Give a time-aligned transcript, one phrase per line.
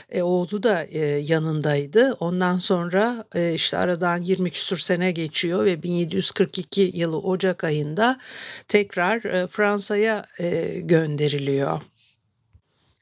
[0.10, 2.14] E, oğlu da e, yanındaydı.
[2.20, 8.20] Ondan sonra e, işte aradan 20 küsur sene geçiyor ve 1742 yılı Ocak ayında
[8.68, 11.82] tekrar e, Fransa'ya e, gönderiliyor.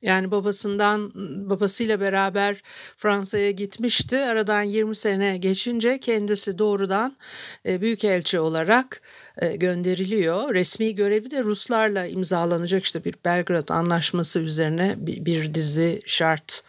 [0.01, 1.11] Yani babasından
[1.49, 2.61] babasıyla beraber
[2.97, 4.17] Fransa'ya gitmişti.
[4.17, 7.17] Aradan 20 sene geçince kendisi doğrudan
[7.65, 9.01] e, büyükelçi olarak
[9.37, 10.53] e, gönderiliyor.
[10.53, 16.63] Resmi görevi de Ruslarla imzalanacak işte bir Belgrad Anlaşması üzerine bir, dizi şart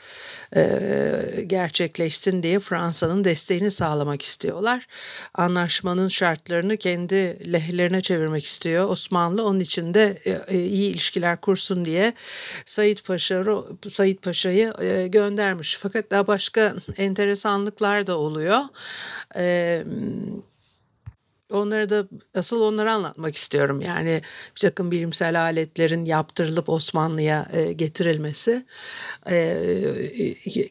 [1.46, 4.86] gerçekleşsin diye Fransa'nın desteğini sağlamak istiyorlar.
[5.34, 9.44] Anlaşmanın şartlarını kendi lehlerine çevirmek istiyor Osmanlı.
[9.44, 10.18] Onun için de
[10.50, 12.12] iyi ilişkiler kursun diye
[12.66, 13.44] Said Paşa
[13.90, 14.72] Said Paşa'yı
[15.08, 15.78] göndermiş.
[15.80, 18.60] Fakat daha başka enteresanlıklar da oluyor.
[19.36, 19.84] Eee
[21.52, 23.80] Onları da asıl onları anlatmak istiyorum.
[23.80, 24.22] Yani
[24.56, 28.66] bir takım bilimsel aletlerin yaptırılıp Osmanlı'ya e, getirilmesi
[29.30, 29.62] e,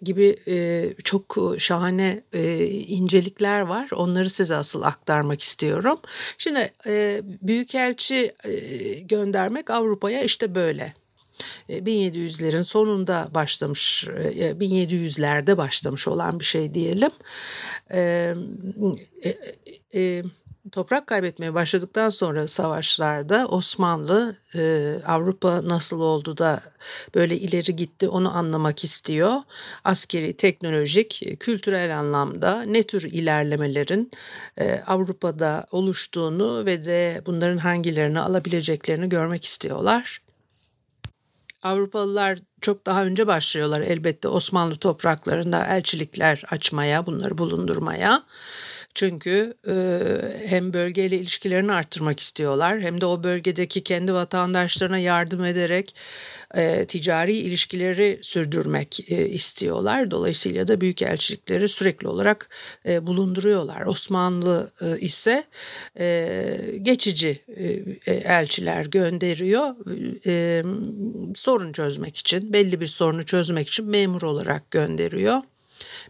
[0.01, 2.23] gibi e, çok şahane
[2.87, 3.89] incelikler var.
[3.95, 5.99] Onları size asıl aktarmak istiyorum.
[6.37, 8.35] Şimdi e, Büyükelçi
[9.09, 10.93] göndermek Avrupa'ya işte böyle.
[11.69, 17.11] 1700'lerin sonunda başlamış, 1700'lerde başlamış olan bir şey diyelim.
[17.93, 18.33] E,
[19.23, 19.37] e,
[19.95, 20.23] e,
[20.71, 26.61] toprak kaybetmeye başladıktan sonra savaşlarda Osmanlı e, Avrupa nasıl oldu da
[27.15, 29.41] böyle ileri gitti onu anlamak istiyor.
[29.83, 34.11] Askeri, teknolojik, kültürel anlamda ne tür ilerlemelerin
[34.57, 40.21] e, Avrupa'da oluştuğunu ve de bunların hangilerini alabileceklerini görmek istiyorlar.
[41.63, 48.23] Avrupalılar çok daha önce başlıyorlar elbette Osmanlı topraklarında elçilikler açmaya, bunları bulundurmaya.
[48.97, 49.75] Çünkü e,
[50.45, 55.95] hem bölgeyle ilişkilerini arttırmak istiyorlar hem de o bölgedeki kendi vatandaşlarına yardım ederek
[56.55, 60.11] e, ticari ilişkileri sürdürmek e, istiyorlar.
[60.11, 62.49] Dolayısıyla da büyük elçilikleri sürekli olarak
[62.85, 63.81] e, bulunduruyorlar.
[63.81, 65.43] Osmanlı e, ise
[65.99, 67.39] e, geçici
[68.05, 69.75] e, elçiler gönderiyor
[70.25, 70.63] e,
[71.35, 75.41] sorun çözmek için, belli bir sorunu çözmek için memur olarak gönderiyor.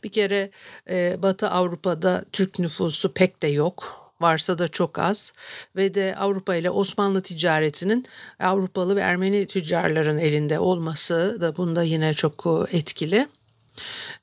[0.04, 0.52] Bir kere
[0.90, 5.34] e, Batı Avrupa'da Türk nüfusu pek de yok varsa da çok az
[5.76, 8.06] ve de Avrupa ile Osmanlı ticaretinin
[8.40, 13.28] Avrupalı ve Ermeni tüccarların elinde olması da bunda yine çok etkili.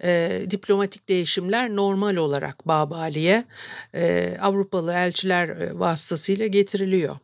[0.02, 3.44] E, diplomatik değişimler normal olarak Babali'ye
[3.94, 7.16] e, Avrupalı elçiler vasıtasıyla getiriliyor.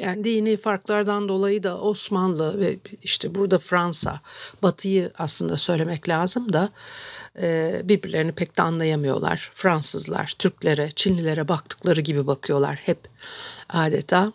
[0.00, 4.20] Yani dini farklardan dolayı da Osmanlı ve işte burada Fransa,
[4.62, 6.68] Batı'yı aslında söylemek lazım da
[7.42, 9.50] e, birbirlerini pek de anlayamıyorlar.
[9.54, 12.98] Fransızlar Türklere, Çinlilere baktıkları gibi bakıyorlar hep
[13.68, 14.32] adeta.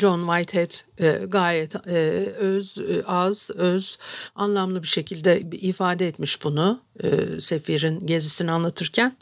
[0.00, 1.98] John Whitehead e, gayet e,
[2.38, 3.98] öz, e, az, öz,
[4.34, 9.16] anlamlı bir şekilde ifade etmiş bunu e, Sefir'in gezisini anlatırken.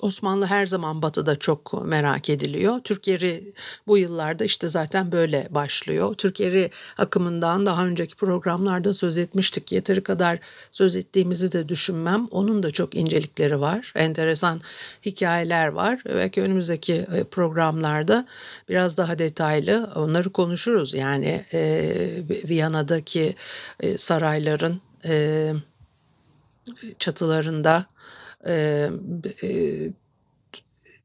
[0.00, 2.80] Osmanlı her zaman batıda çok merak ediliyor.
[2.84, 3.52] Türkiye'li
[3.86, 6.14] bu yıllarda işte zaten böyle başlıyor.
[6.14, 9.72] Türkiye'li akımından daha önceki programlarda söz etmiştik.
[9.72, 10.38] Yeteri kadar
[10.72, 12.26] söz ettiğimizi de düşünmem.
[12.30, 13.92] Onun da çok incelikleri var.
[13.96, 14.60] Enteresan
[15.06, 16.02] hikayeler var.
[16.04, 18.26] Belki önümüzdeki e, programlarda
[18.68, 20.94] biraz daha detaylı onları konuşuruz.
[20.94, 21.92] Yani e,
[22.48, 23.34] Viyana'daki
[23.80, 25.52] e, sarayların e,
[26.98, 27.86] çatılarında
[28.46, 28.90] e,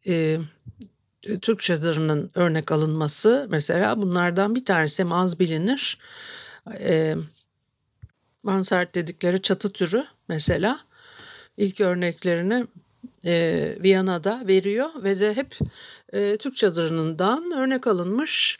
[0.07, 0.37] e,
[1.41, 5.97] Türk çadırının örnek alınması mesela bunlardan bir tanesi hem az bilinir.
[6.79, 7.15] E,
[8.43, 10.79] mansart dedikleri çatı türü mesela
[11.57, 12.65] ilk örneklerini
[13.25, 15.57] e, Viyana'da veriyor ve de hep
[16.13, 18.59] e, Türk çadırından örnek alınmış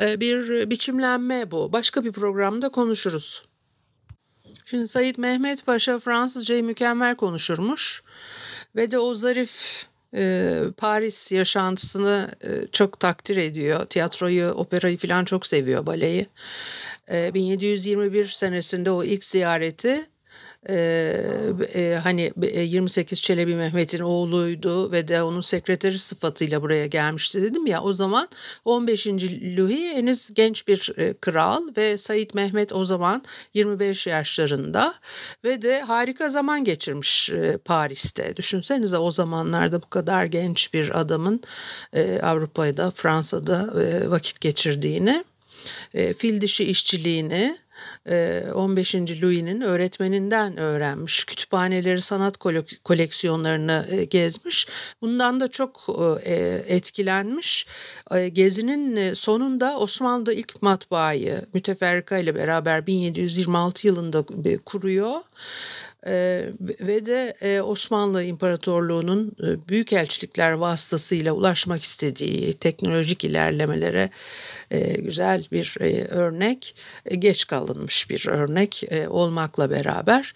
[0.00, 1.72] e, bir biçimlenme bu.
[1.72, 3.42] Başka bir programda konuşuruz.
[4.64, 8.02] Şimdi Said Mehmet Paşa Fransızcayı mükemmel konuşurmuş
[8.76, 13.86] ve de o zarif e, Paris yaşantısını e, çok takdir ediyor.
[13.86, 16.26] Tiyatroyu, operayı falan çok seviyor, baleyi.
[17.10, 20.06] E, 1721 senesinde o ilk ziyareti
[20.68, 27.82] e, hani 28 Çelebi Mehmet'in oğluydu ve de onun sekreteri sıfatıyla buraya gelmişti dedim ya
[27.82, 28.28] o zaman
[28.64, 29.06] 15.
[29.06, 33.22] Louis henüz genç bir kral ve Said Mehmet o zaman
[33.54, 34.94] 25 yaşlarında
[35.44, 37.30] ve de harika zaman geçirmiş
[37.64, 38.36] Paris'te.
[38.36, 41.40] Düşünsenize o zamanlarda bu kadar genç bir adamın
[42.22, 43.70] Avrupa'da Fransa'da
[44.10, 45.24] vakit geçirdiğini
[46.18, 47.58] fil dişi işçiliğini
[48.54, 48.94] 15.
[48.94, 51.24] Louis'nin öğretmeninden öğrenmiş.
[51.24, 52.36] Kütüphaneleri, sanat
[52.84, 54.66] koleksiyonlarını gezmiş.
[55.02, 55.86] Bundan da çok
[56.66, 57.66] etkilenmiş.
[58.32, 64.24] Gezinin sonunda Osmanlı'da ilk matbaayı müteferrika ile beraber 1726 yılında
[64.66, 65.20] kuruyor.
[66.06, 74.10] Ee, ve de e, Osmanlı İmparatorluğu'nun e, büyük elçilikler vasıtasıyla ulaşmak istediği teknolojik ilerlemelere
[74.70, 76.76] e, güzel bir e, örnek,
[77.06, 80.34] e, geç kalınmış bir örnek e, olmakla beraber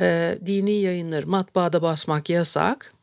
[0.00, 2.97] e, dini yayınları matbaada basmak yasak.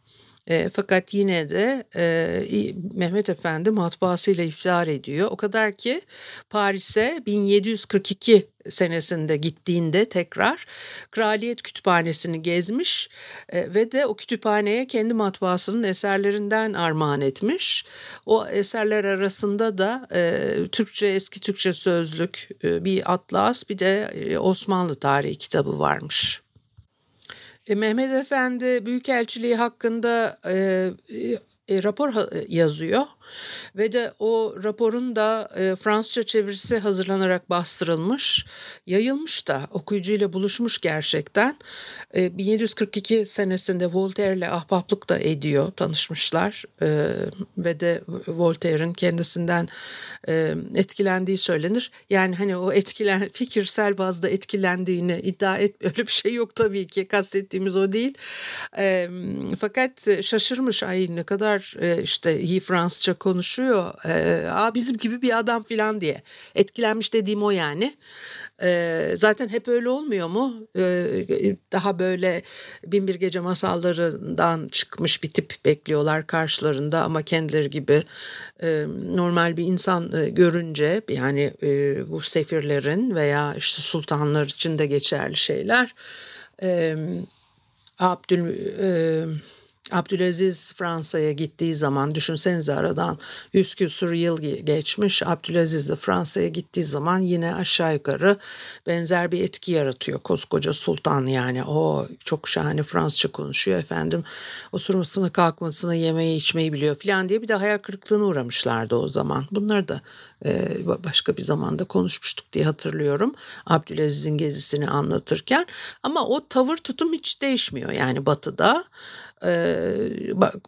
[0.48, 5.28] E, fakat yine de e, Mehmet Efendi matbaasıyla iftihar ediyor.
[5.32, 6.02] O kadar ki
[6.50, 10.66] Paris'e 1742 senesinde gittiğinde tekrar
[11.12, 13.10] Kraliyet Kütüphanesi'ni gezmiş
[13.50, 17.86] e, ve de o kütüphaneye kendi matbaasının eserlerinden armağan etmiş.
[18.26, 24.38] O eserler arasında da e, Türkçe eski Türkçe sözlük, e, bir atlas, bir de e,
[24.38, 26.45] Osmanlı tarihi kitabı varmış.
[27.68, 30.54] E, Mehmet Efendi Büyükelçiliği hakkında e,
[31.70, 32.14] e, rapor
[32.50, 33.06] yazıyor
[33.76, 38.46] ve de o raporun da e, Fransızca çevirisi hazırlanarak bastırılmış,
[38.86, 41.58] yayılmış da okuyucuyla buluşmuş gerçekten.
[42.16, 47.08] E, 1742 senesinde Voltaire ile ahbaplık da ediyor, tanışmışlar e,
[47.58, 49.68] ve de Voltaire'in kendisinden
[50.28, 51.92] e, etkilendiği söylenir.
[52.10, 57.08] Yani hani o etkilen fikirsel bazda etkilendiğini iddia et öyle bir şey yok tabii ki
[57.08, 58.18] kastettiğimiz o değil.
[58.78, 59.10] E,
[59.60, 63.94] fakat şaşırmış ay ne kadar e, işte iyi Fransızca konuşuyor.
[64.06, 66.22] E, Aa, bizim gibi bir adam falan diye.
[66.56, 67.98] Etkilenmiş dediğim o yani.
[68.62, 70.68] E, zaten hep öyle olmuyor mu?
[70.78, 71.26] E,
[71.72, 72.42] daha böyle
[72.86, 78.04] Binbir Gece masallarından çıkmış bir tip bekliyorlar karşılarında ama kendileri gibi
[78.64, 78.86] e,
[79.16, 85.36] normal bir insan e, görünce yani e, bu sefirlerin veya işte sultanlar için de geçerli
[85.36, 85.96] şeyler.
[86.62, 86.96] E,
[88.00, 89.26] Abdül e,
[89.92, 93.18] Abdülaziz Fransa'ya gittiği zaman düşünsenize aradan
[93.54, 95.24] 100 küsur yıl geçmiş.
[95.24, 98.38] Abdülaziz de Fransa'ya gittiği zaman yine aşağı yukarı
[98.88, 100.20] benzer bir etki yaratıyor.
[100.20, 104.24] Koskoca sultan yani o çok şahane Fransızca konuşuyor efendim.
[104.72, 109.46] Oturmasını kalkmasını yemeği içmeyi biliyor falan diye bir de hayal kırıklığına uğramışlardı o zaman.
[109.52, 110.02] Bunları da
[111.04, 113.36] başka bir zamanda konuşmuştuk diye hatırlıyorum.
[113.66, 115.66] Abdülaziz'in gezisini anlatırken
[116.04, 118.84] ama o tavır tutum hiç değişmiyor yani batıda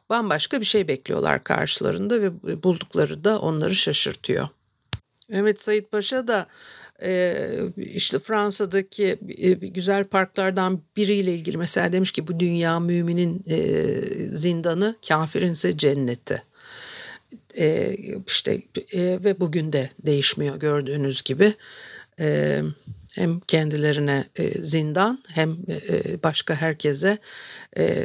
[0.09, 4.47] bambaşka bir şey bekliyorlar karşılarında ve buldukları da onları şaşırtıyor.
[5.29, 6.47] Mehmet Said Paşa da
[7.77, 9.17] işte Fransa'daki
[9.61, 13.43] güzel parklardan biriyle ilgili mesela demiş ki bu dünya müminin
[14.35, 16.43] zindanı kafirinse cenneti.
[18.27, 18.61] İşte
[18.95, 21.53] ve bugün de değişmiyor gördüğünüz gibi
[23.15, 24.25] hem kendilerine
[24.59, 25.57] zindan hem
[26.23, 27.17] başka herkese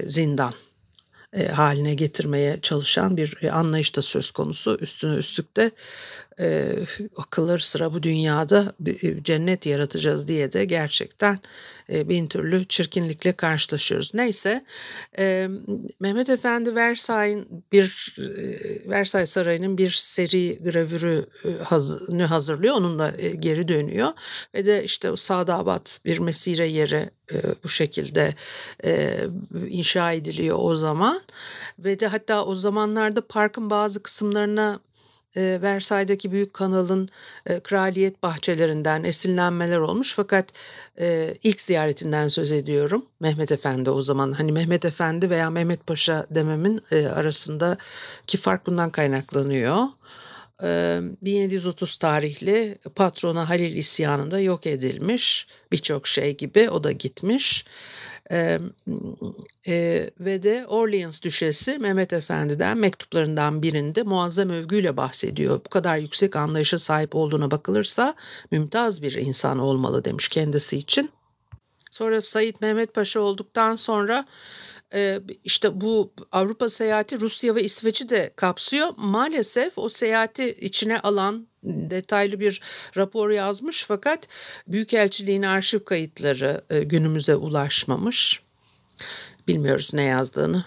[0.07, 0.55] zindan
[1.53, 4.79] haline getirmeye çalışan bir anlayış da söz konusu.
[4.81, 5.71] Üstüne üstlük de
[6.41, 6.77] e,
[7.17, 11.39] akılları sıra bu dünyada bir cennet yaratacağız diye de gerçekten
[11.93, 14.15] e, bin türlü çirkinlikle karşılaşıyoruz.
[14.15, 14.65] Neyse
[15.19, 15.49] e,
[16.01, 22.75] Mehmet Efendi Versay'ın bir e, Versay Sarayı'nın bir seri gravürü e, hazırlıyor.
[22.75, 24.09] Onunla e, geri dönüyor
[24.55, 28.35] ve de işte Sadabat bir mesire yeri e, bu şekilde
[28.85, 29.21] e,
[29.69, 31.21] inşa ediliyor o zaman
[31.79, 34.81] ve de hatta o zamanlarda parkın bazı kısımlarına
[35.37, 37.09] e, Versay'daki büyük kanalın
[37.47, 40.47] e, kraliyet bahçelerinden esinlenmeler olmuş fakat
[41.01, 46.27] e, ilk ziyaretinden söz ediyorum Mehmet Efendi o zaman hani Mehmet Efendi veya Mehmet Paşa
[46.31, 49.87] dememin e, arasındaki fark bundan kaynaklanıyor.
[50.63, 57.65] 1730 tarihli patrona Halil isyanında yok edilmiş birçok şey gibi o da gitmiş.
[58.33, 58.59] E,
[59.67, 65.61] e, ve de Orleans Düşesi Mehmet Efendi'den mektuplarından birinde muazzam övgüyle bahsediyor.
[65.67, 68.15] Bu kadar yüksek anlayışa sahip olduğuna bakılırsa
[68.51, 71.11] mümtaz bir insan olmalı demiş kendisi için.
[71.91, 74.25] Sonra Said Mehmet Paşa olduktan sonra
[75.45, 78.89] işte bu Avrupa seyahati Rusya ve İsveç'i de kapsıyor.
[78.97, 82.61] Maalesef o seyahati içine alan detaylı bir
[82.97, 84.29] rapor yazmış fakat
[84.69, 88.43] Büyükelçiliğin arşiv kayıtları günümüze ulaşmamış.
[89.49, 90.65] Bilmiyoruz ne yazdığını.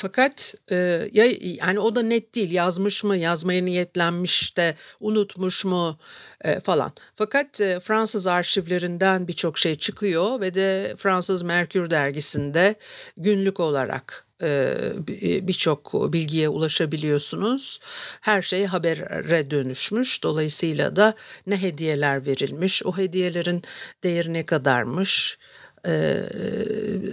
[0.00, 5.98] Fakat e, ya yani o da net değil yazmış mı yazmaya niyetlenmiş de unutmuş mu
[6.44, 6.92] e, falan.
[7.16, 12.74] Fakat e, Fransız arşivlerinden birçok şey çıkıyor ve de Fransız Merkür dergisinde
[13.16, 14.76] günlük olarak e,
[15.48, 17.78] birçok bilgiye ulaşabiliyorsunuz.
[18.20, 20.22] Her şey habere dönüşmüş.
[20.22, 21.14] Dolayısıyla da
[21.46, 23.62] ne hediyeler verilmiş, o hediyelerin
[24.04, 25.38] değeri ne kadarmış,
[25.86, 26.22] e,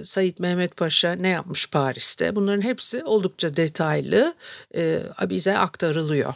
[0.03, 4.33] Said Mehmet Paşa ne yapmış Paris'te bunların hepsi oldukça detaylı
[4.75, 6.33] e, bize aktarılıyor.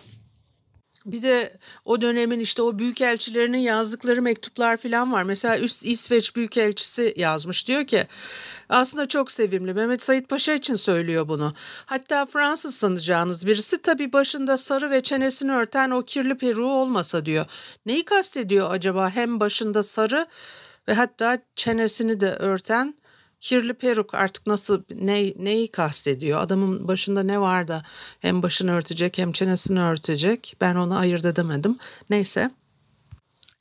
[1.06, 5.24] Bir de o dönemin işte o büyükelçilerinin yazdıkları mektuplar falan var.
[5.24, 8.08] Mesela Üst İsveç Büyükelçisi yazmış diyor ki
[8.70, 9.74] aslında çok sevimli.
[9.74, 11.54] Mehmet Said Paşa için söylüyor bunu.
[11.86, 17.46] Hatta Fransız sanacağınız birisi tabii başında sarı ve çenesini örten o kirli peruğu olmasa diyor.
[17.86, 20.28] Neyi kastediyor acaba hem başında sarı
[20.88, 22.96] ve hatta çenesini de örten
[23.40, 26.40] kirli peruk artık nasıl ne, neyi kastediyor?
[26.42, 27.84] Adamın başında ne var da
[28.20, 30.56] hem başını örtecek hem çenesini örtecek.
[30.62, 31.78] Ben onu ayırt edemedim.
[32.10, 32.52] Neyse.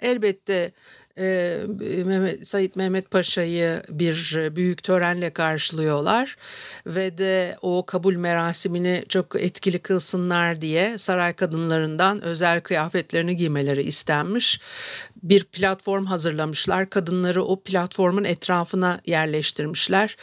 [0.00, 0.72] Elbette
[1.20, 6.36] Mehmet, Said Mehmet Paşa'yı bir büyük törenle karşılıyorlar
[6.86, 14.60] ve de o kabul merasimini çok etkili kılsınlar diye saray kadınlarından özel kıyafetlerini giymeleri istenmiş.
[15.22, 16.90] Bir platform hazırlamışlar.
[16.90, 20.16] Kadınları o platformun etrafına yerleştirmişler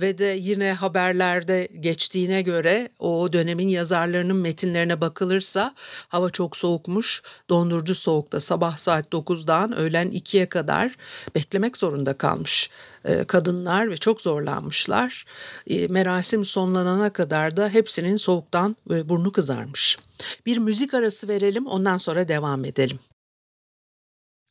[0.00, 5.74] ve de yine haberlerde geçtiğine göre o dönemin yazarlarının metinlerine bakılırsa
[6.08, 7.22] hava çok soğukmuş.
[7.50, 10.96] Dondurucu soğukta sabah saat 9'dan öğlen 2'ye 12'ye kadar
[11.34, 12.70] beklemek zorunda kalmış
[13.04, 15.24] e, kadınlar ve çok zorlanmışlar.
[15.66, 19.98] E, merasim sonlanana kadar da hepsinin soğuktan e, burnu kızarmış.
[20.46, 22.98] Bir müzik arası verelim ondan sonra devam edelim.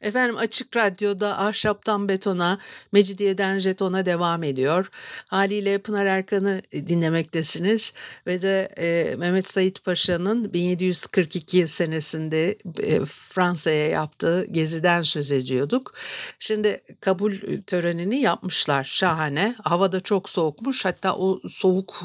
[0.02, 2.58] Efendim Açık Radyo'da Ahşaptan Betona,
[2.92, 4.90] Mecidiyeden Jeton'a devam ediyor.
[5.28, 7.94] Haliyle Pınar Erkan'ı e, dinlemektesiniz
[8.28, 15.94] ve de e, Mehmet Said Paşa'nın 1742 senesinde e, Fransa'ya yaptığı geziden söz ediyorduk.
[16.40, 17.34] Şimdi kabul
[17.68, 19.56] törenini yapmışlar şahane.
[19.64, 22.02] Havada çok soğukmuş hatta o soğuk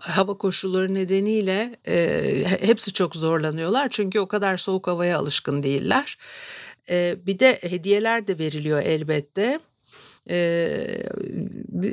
[0.00, 3.88] hava koşulları nedeniyle e, hepsi çok zorlanıyorlar.
[3.90, 6.18] Çünkü o kadar soğuk havaya alışkın değiller.
[6.90, 9.60] E, bir de hediyeler de veriliyor elbette.
[10.30, 10.36] E,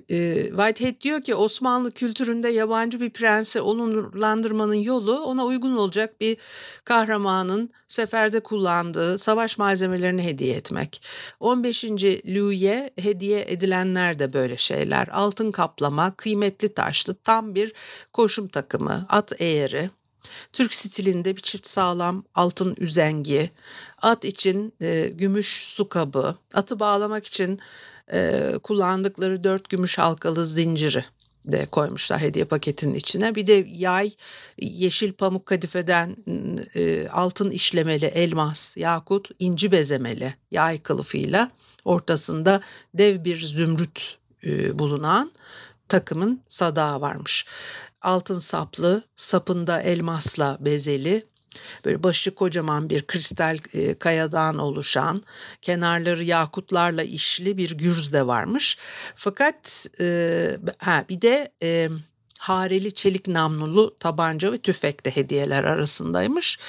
[0.10, 6.38] e, Whitehead diyor ki Osmanlı kültüründe yabancı bir prensi onurlandırmanın yolu ona uygun olacak bir
[6.84, 11.02] kahramanın seferde kullandığı savaş malzemelerini hediye etmek.
[11.40, 11.84] 15.
[12.26, 15.08] Louis'e hediye edilenler de böyle şeyler.
[15.08, 17.74] Altın kaplama, kıymetli taşlı tam bir
[18.14, 19.90] koşum takımı, at eğeri,
[20.54, 23.52] Türk stilinde bir çift sağlam altın üzengi,
[24.02, 27.60] at için e, gümüş su kabı, atı bağlamak için
[28.14, 31.06] e, kullandıkları dört gümüş halkalı zinciri
[31.48, 33.36] de koymuşlar hediye paketinin içine.
[33.36, 34.12] Bir de yay
[34.58, 36.16] yeşil pamuk kadifeden
[36.76, 41.52] e, altın işlemeli elmas, yakut, inci bezemeli yay kılıfıyla
[41.86, 42.62] ortasında
[42.94, 45.32] dev bir zümrüt e, bulunan
[45.90, 47.46] takımın sadağı varmış
[48.06, 51.26] altın saplı, sapında elmasla bezeli,
[51.86, 55.24] böyle başı kocaman bir kristal e, kayadan oluşan,
[55.62, 58.78] kenarları yakutlarla işli bir gürz de varmış.
[59.16, 61.90] Fakat e, ha bir de e,
[62.40, 66.60] hareli çelik namlulu tabanca ve tüfek de hediyeler arasındaymış.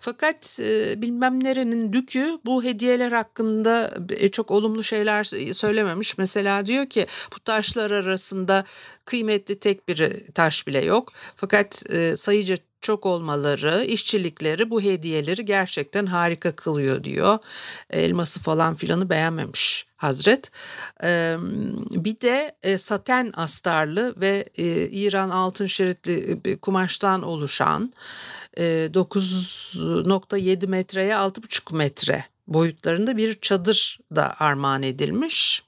[0.00, 5.24] Fakat e, bilmem nerenin dükü bu hediyeler hakkında e, çok olumlu şeyler
[5.54, 6.18] söylememiş.
[6.18, 8.64] Mesela diyor ki bu taşlar arasında
[9.04, 11.12] kıymetli tek bir taş bile yok.
[11.34, 17.38] Fakat e, sayıca çok olmaları, işçilikleri bu hediyeleri gerçekten harika kılıyor diyor.
[17.90, 20.50] Elması falan filanı beğenmemiş Hazret.
[21.90, 24.48] Bir de saten astarlı ve
[24.92, 27.92] İran altın şeritli kumaştan oluşan
[28.56, 35.62] e, 9.7 metreye 6.5 metre boyutlarında bir çadır da armağan edilmiş.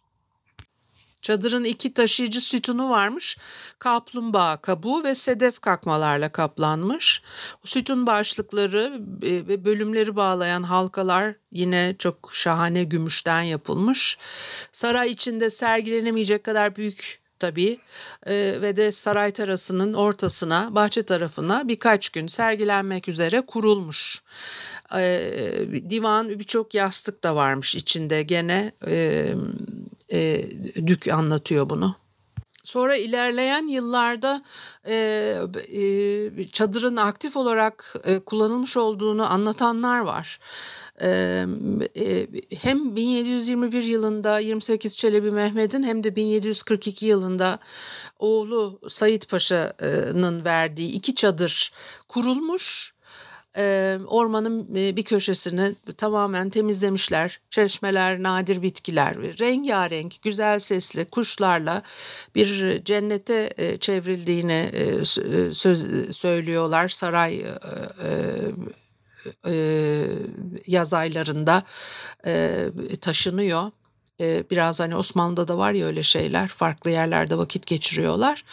[1.24, 3.38] Çadırın iki taşıyıcı sütunu varmış.
[3.78, 7.22] Kaplumbağa kabuğu ve sedef kakmalarla kaplanmış.
[7.64, 14.18] Sütun başlıkları ve bölümleri bağlayan halkalar yine çok şahane gümüşten yapılmış.
[14.72, 17.78] Saray içinde sergilenemeyecek kadar büyük tabii
[18.26, 24.22] e, ve de saray terasının ortasına bahçe tarafına birkaç gün sergilenmek üzere kurulmuş.
[25.90, 29.34] Divan birçok yastık da varmış içinde gene e,
[30.12, 30.44] e,
[30.86, 31.96] Dük anlatıyor bunu.
[32.64, 34.42] Sonra ilerleyen yıllarda
[34.86, 34.94] e,
[35.72, 40.40] e, çadırın aktif olarak e, kullanılmış olduğunu anlatanlar var.
[41.00, 41.46] E,
[41.96, 47.58] e, hem 1721 yılında 28 Çelebi Mehmet'in hem de 1742 yılında
[48.18, 51.72] oğlu Sayit Paşa'nın verdiği iki çadır
[52.08, 52.93] kurulmuş
[53.56, 57.40] e, ormanın bir köşesini tamamen temizlemişler.
[57.50, 61.82] Çeşmeler, nadir bitkiler, rengarenk, güzel sesli kuşlarla
[62.34, 64.70] bir cennete çevrildiğini
[65.54, 67.44] söz, söylüyorlar saray
[69.46, 70.06] e,
[70.66, 71.62] yaz aylarında
[72.26, 72.70] e,
[73.00, 73.70] taşınıyor
[74.20, 78.44] biraz hani Osmanlı'da da var ya öyle şeyler farklı yerlerde vakit geçiriyorlar.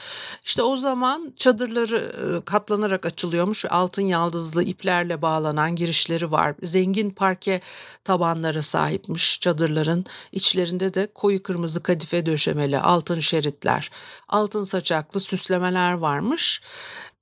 [0.46, 2.12] İşte o zaman çadırları
[2.46, 6.56] katlanarak açılıyormuş altın yaldızlı iplerle bağlanan girişleri var.
[6.64, 7.62] Zengin parke
[8.04, 10.06] tabanları sahipmiş çadırların.
[10.32, 13.92] içlerinde de koyu kırmızı kadife döşemeli altın şeritler,
[14.28, 16.62] altın saçaklı süslemeler varmış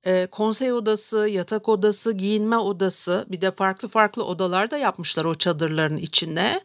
[0.06, 5.34] e, konsey odası, yatak odası, giyinme odası bir de farklı farklı odalar da yapmışlar o
[5.34, 6.60] çadırların içine.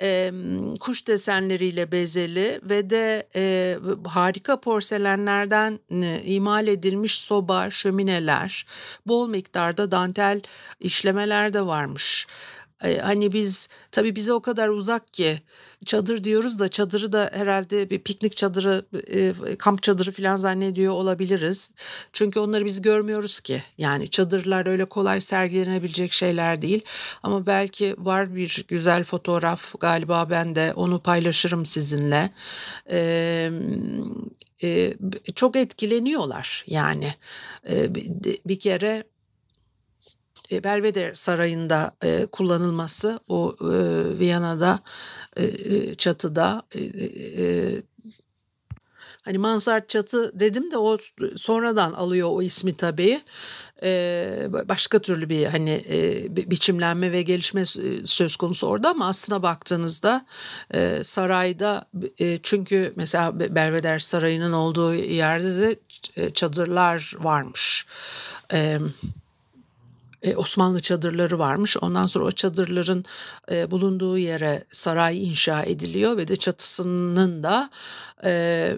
[0.00, 0.32] E,
[0.80, 8.66] kuş desenleriyle bezeli ve de e, harika porselenlerden e, imal edilmiş soba, şömineler,
[9.06, 10.40] bol miktarda dantel
[10.80, 12.26] işlemeler de varmış.
[12.78, 15.42] Hani biz tabii bize o kadar uzak ki
[15.84, 18.84] çadır diyoruz da çadırı da herhalde bir piknik çadırı,
[19.58, 21.70] kamp çadırı falan zannediyor olabiliriz.
[22.12, 23.62] Çünkü onları biz görmüyoruz ki.
[23.78, 26.84] Yani çadırlar öyle kolay sergilenebilecek şeyler değil.
[27.22, 32.30] Ama belki var bir güzel fotoğraf galiba ben de onu paylaşırım sizinle.
[35.34, 37.14] Çok etkileniyorlar yani.
[38.46, 39.04] Bir kere
[40.50, 43.68] Belvedere Sarayı'nda e, kullanılması o e,
[44.18, 44.78] Viyana'da
[45.36, 47.82] e, e çatıda e, e,
[49.22, 50.96] hani mansart çatı dedim de o
[51.36, 53.20] sonradan alıyor o ismi tabii.
[54.68, 57.64] Başka türlü bir hani e, biçimlenme ve gelişme
[58.04, 60.26] söz konusu orada ama aslına baktığınızda
[60.74, 65.76] e, sarayda e, çünkü mesela Belvedere Sarayı'nın olduğu yerde de
[66.34, 67.86] çadırlar varmış.
[68.50, 68.82] Evet
[70.22, 71.76] e, Osmanlı çadırları varmış.
[71.80, 73.04] Ondan sonra o çadırların
[73.50, 77.70] e, bulunduğu yere saray inşa ediliyor ve de çatısının da
[78.24, 78.74] e,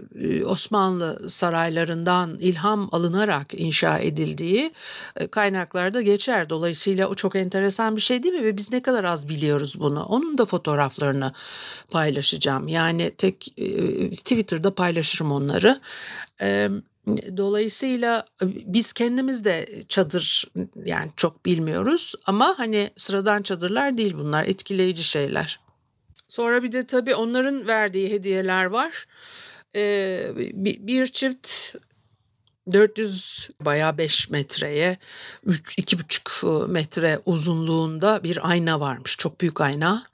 [0.46, 4.72] Osmanlı saraylarından ilham alınarak inşa edildiği
[5.16, 6.50] e, kaynaklarda geçer.
[6.50, 8.44] Dolayısıyla o çok enteresan bir şey değil mi?
[8.44, 10.04] Ve biz ne kadar az biliyoruz bunu.
[10.04, 11.32] Onun da fotoğraflarını
[11.90, 12.68] paylaşacağım.
[12.68, 15.80] Yani tek e, Twitter'da paylaşırım onları.
[16.38, 16.89] Evet
[17.36, 20.44] Dolayısıyla biz kendimiz de çadır
[20.84, 25.60] yani çok bilmiyoruz ama hani sıradan çadırlar değil bunlar etkileyici şeyler.
[26.28, 29.06] Sonra bir de tabii onların verdiği hediyeler var.
[29.74, 31.74] Ee, bir çift
[32.72, 34.98] 400 bayağı 5 metreye
[35.46, 39.16] 3 2,5 metre uzunluğunda bir ayna varmış.
[39.16, 40.06] Çok büyük ayna.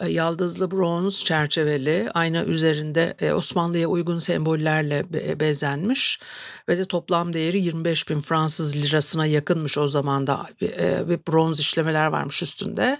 [0.00, 5.04] E, yaldızlı bronz çerçeveli ayna üzerinde e, Osmanlı'ya uygun sembollerle
[5.40, 6.20] bezenmiş
[6.68, 11.60] ve de toplam değeri 25 bin Fransız lirasına yakınmış o zaman da e, bir bronz
[11.60, 12.98] işlemeler varmış üstünde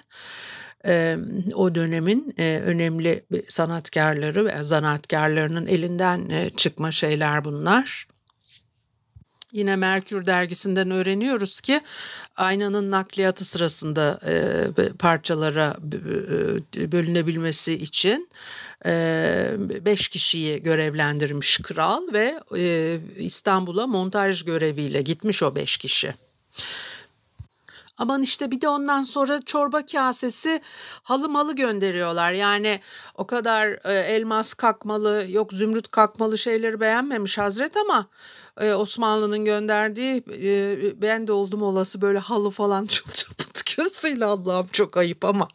[1.54, 8.06] o dönemin önemli sanatkarları ve zanaatkarlarının elinden çıkma şeyler bunlar.
[9.54, 11.80] Yine Merkür dergisinden öğreniyoruz ki
[12.36, 14.20] aynanın nakliyatı sırasında
[14.98, 15.76] parçalara
[16.76, 18.28] e, bölünebilmesi için
[19.84, 22.40] beş kişiyi görevlendirmiş kral ve
[23.16, 26.14] İstanbul'a montaj göreviyle gitmiş o beş kişi.
[27.98, 30.60] Aman işte bir de ondan sonra çorba kasesi
[31.02, 32.32] halı malı gönderiyorlar.
[32.32, 32.80] Yani
[33.14, 38.06] o kadar elmas kakmalı yok zümrüt kakmalı şeyleri beğenmemiş Hazret ama
[38.60, 45.24] e, Osmanlı'nın gönderdiği e, ben de oldum olası böyle halı falan çılçapıtkıyorsuyla Allah'ım çok ayıp
[45.24, 45.48] ama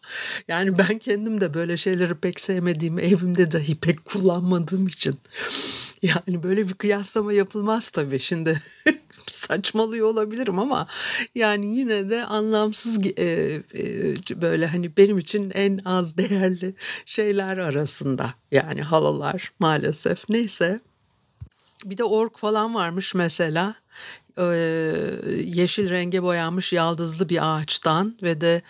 [0.47, 5.19] yani ben kendim de böyle şeyleri pek sevmediğim evimde dahi pek kullanmadığım için
[6.01, 8.19] yani böyle bir kıyaslama yapılmaz tabii.
[8.19, 8.61] Şimdi
[9.27, 10.87] saçmalıyor olabilirim ama
[11.35, 13.23] yani yine de anlamsız e,
[13.75, 20.29] e, böyle hani benim için en az değerli şeyler arasında yani halılar maalesef.
[20.29, 20.79] Neyse
[21.85, 23.75] bir de ork falan varmış mesela
[24.37, 24.45] e,
[25.45, 28.61] yeşil renge boyanmış yaldızlı bir ağaçtan ve de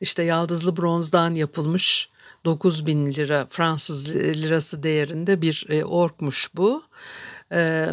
[0.00, 2.08] işte yaldızlı bronzdan yapılmış
[2.44, 6.82] 9 bin lira Fransız lirası değerinde bir e, orkmuş bu.
[7.52, 7.88] E,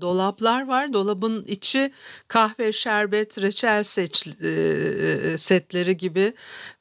[0.00, 0.92] dolaplar var.
[0.92, 1.92] Dolabın içi
[2.28, 6.32] kahve, şerbet, reçel seç, e, setleri gibi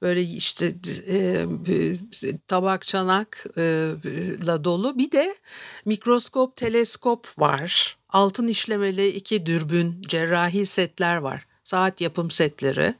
[0.01, 0.73] böyle işte
[1.08, 1.45] e,
[2.47, 4.97] tabak çanakla dolu.
[4.97, 5.36] Bir de
[5.86, 7.97] mikroskop, teleskop var.
[8.10, 11.45] Altın işlemeli iki dürbün, cerrahi setler var.
[11.63, 12.95] Saat yapım setleri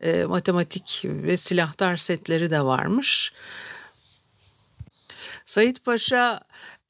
[0.00, 3.32] e, matematik ve silahtar setleri de varmış.
[5.46, 6.40] Sayit Paşa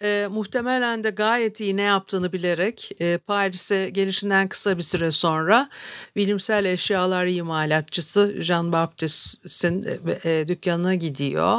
[0.03, 5.69] e, muhtemelen de gayet iyi ne yaptığını bilerek e, Paris'e gelişinden kısa bir süre sonra
[6.17, 9.87] bilimsel eşyalar imalatçısı Jean Baptiste'in
[10.25, 11.59] e, dükkanına gidiyor.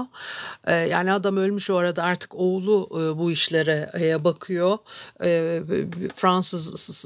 [0.68, 4.78] E, yani adam ölmüş orada artık oğlu e, bu işlere e, bakıyor.
[5.24, 5.62] E,
[6.16, 7.06] Fransız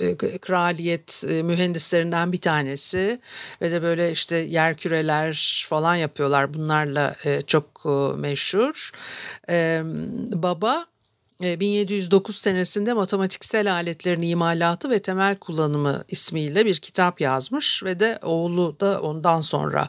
[0.00, 3.20] e, kraliyet e, mühendislerinden bir tanesi
[3.62, 6.54] ve de böyle işte yer küreler falan yapıyorlar.
[6.54, 8.90] Bunlarla e, çok e, meşhur.
[9.50, 9.82] E,
[10.48, 10.86] baba
[11.40, 18.80] 1709 senesinde matematiksel aletlerin imalatı ve temel kullanımı ismiyle bir kitap yazmış ve de oğlu
[18.80, 19.88] da ondan sonra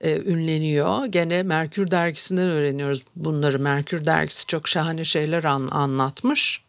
[0.00, 1.06] e, ünleniyor.
[1.06, 3.58] Gene Merkür dergisinden öğreniyoruz bunları.
[3.58, 6.65] Merkür dergisi çok şahane şeyler an, anlatmış.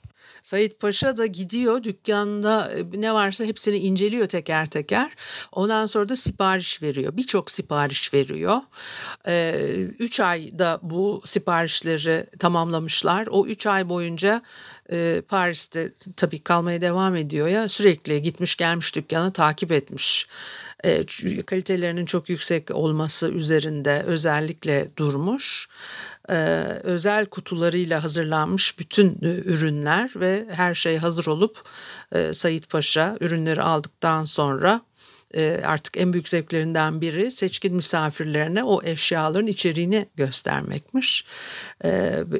[0.47, 5.11] Sayit Paşa da gidiyor dükkanda e, ne varsa hepsini inceliyor teker teker.
[5.51, 7.17] Ondan sonra da sipariş veriyor.
[7.17, 8.57] Birçok sipariş veriyor.
[9.27, 9.53] Ee,
[9.99, 13.27] üç ayda bu siparişleri tamamlamışlar.
[13.27, 14.41] O üç ay boyunca
[14.91, 20.27] e, Paris'te tabii kalmaya devam ediyor ya sürekli gitmiş gelmiş dükkanı takip etmiş.
[20.83, 21.05] E,
[21.45, 25.67] kalitelerinin çok yüksek olması üzerinde özellikle durmuş
[26.29, 26.35] e,
[26.83, 31.61] özel kutularıyla hazırlanmış bütün e, ürünler ve her şey hazır olup
[32.11, 34.81] e, Sayit Paşa ürünleri aldıktan sonra
[35.35, 41.25] e, artık en büyük zevklerinden biri seçkin misafirlerine o eşyaların içeriğini göstermekmiş.
[41.83, 41.89] E,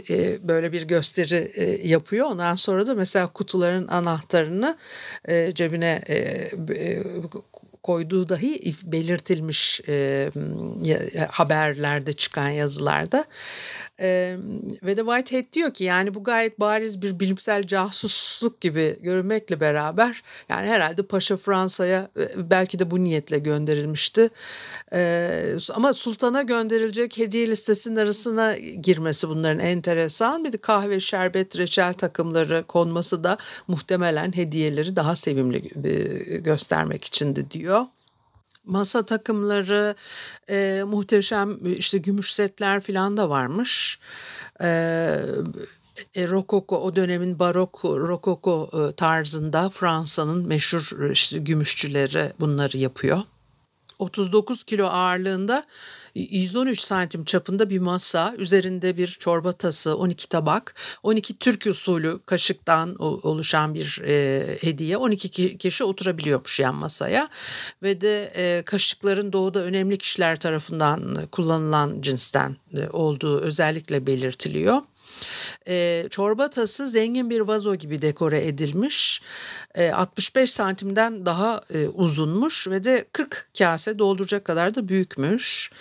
[0.10, 1.52] e, böyle bir gösteri
[1.88, 2.28] yapıyor.
[2.28, 4.78] Ondan sonra da mesela kutuların anahtarını
[5.54, 6.04] cebine
[7.84, 10.32] koyduğu dahi belirtilmiş e,
[11.30, 13.26] haberlerde çıkan yazılarda.
[14.00, 14.38] E,
[14.84, 20.24] ve de Whitehead diyor ki yani bu gayet bariz bir bilimsel casusluk gibi görünmekle beraber
[20.50, 24.30] yani herhalde Paşa Fransa'ya belki de bu niyetle gönderilmişti.
[24.94, 30.44] E, ama sultana gönderilecek hediye listesinin arasına girmesi bunların enteresan.
[30.44, 35.62] Bir de kahve, şerbet, reçel takımları konması da muhtemelen hediyeleri daha sevimli
[36.44, 37.86] göstermek içindi diyor
[38.68, 39.96] masa takımları,
[40.50, 44.00] e, muhteşem işte gümüş setler falan da varmış.
[44.62, 44.68] E,
[46.16, 53.20] e, Rokoko o dönemin barok rokoko e, tarzında Fransa'nın meşhur işte gümüşçüleri bunları yapıyor.
[54.00, 55.66] 39 kilo ağırlığında
[56.18, 62.96] 113 santim çapında bir masa, üzerinde bir çorba tası, 12 tabak, 12 Türk usulü kaşıktan
[63.00, 64.98] oluşan bir e, hediye.
[64.98, 67.30] 12 kişi oturabiliyormuş yan masaya
[67.84, 74.82] ve de e, kaşıkların doğuda önemli kişiler tarafından kullanılan cinsten e, olduğu özellikle belirtiliyor.
[75.68, 79.22] E, çorba tası zengin bir vazo gibi dekore edilmiş.
[79.76, 85.72] E, 65 santimden daha e, uzunmuş ve de 40 kase dolduracak kadar da büyükmüş.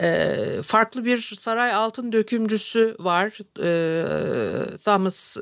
[0.00, 3.38] E, farklı bir saray altın dökümcüsü var.
[3.62, 5.36] E, Thomas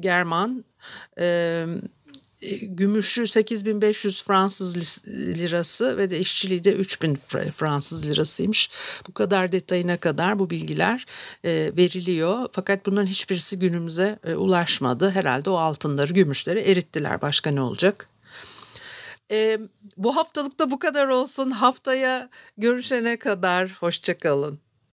[0.00, 0.64] German.
[1.18, 1.66] E,
[2.62, 7.14] gümüşü 8500 Fransız lirası ve de işçiliği de 3000
[7.50, 8.70] Fransız lirasıymış.
[9.08, 11.06] Bu kadar detayına kadar bu bilgiler
[11.44, 12.48] e, veriliyor.
[12.52, 15.10] Fakat bunların hiçbirisi günümüze e, ulaşmadı.
[15.10, 17.22] Herhalde o altınları, gümüşleri erittiler.
[17.22, 18.06] Başka ne olacak?
[19.30, 19.58] E,
[19.96, 21.50] bu haftalıkta bu kadar olsun.
[21.50, 24.63] Haftaya görüşene kadar hoşçakalın.